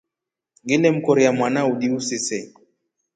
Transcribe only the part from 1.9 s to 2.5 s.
usise.